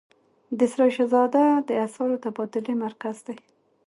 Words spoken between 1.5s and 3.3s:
د اسعارو تبادلې مرکز